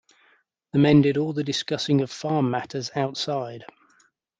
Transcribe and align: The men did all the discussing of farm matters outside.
The 0.73 0.79
men 0.79 1.03
did 1.03 1.15
all 1.17 1.31
the 1.31 1.43
discussing 1.43 2.01
of 2.01 2.09
farm 2.09 2.49
matters 2.49 2.89
outside. 2.95 3.65